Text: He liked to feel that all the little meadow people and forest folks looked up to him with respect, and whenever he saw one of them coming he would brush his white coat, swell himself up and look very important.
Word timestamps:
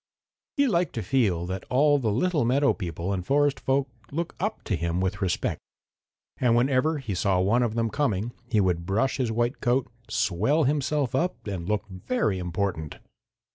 He 0.57 0.65
liked 0.65 0.93
to 0.95 1.03
feel 1.03 1.45
that 1.45 1.63
all 1.69 1.99
the 1.99 2.11
little 2.11 2.43
meadow 2.43 2.73
people 2.73 3.13
and 3.13 3.23
forest 3.23 3.59
folks 3.59 3.91
looked 4.09 4.35
up 4.41 4.63
to 4.63 4.75
him 4.75 4.99
with 4.99 5.21
respect, 5.21 5.61
and 6.39 6.55
whenever 6.55 6.97
he 6.97 7.13
saw 7.13 7.39
one 7.39 7.61
of 7.61 7.75
them 7.75 7.91
coming 7.91 8.31
he 8.49 8.59
would 8.59 8.87
brush 8.87 9.17
his 9.17 9.31
white 9.31 9.61
coat, 9.61 9.91
swell 10.09 10.63
himself 10.63 11.13
up 11.13 11.45
and 11.45 11.69
look 11.69 11.87
very 11.87 12.39
important. 12.39 12.95